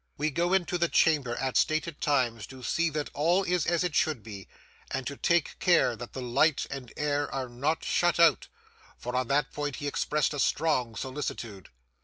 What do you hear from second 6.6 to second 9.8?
and air are not shut out, for on that point